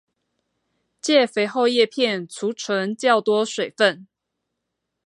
[0.99, 4.07] 藉肥厚葉片貯存較多水分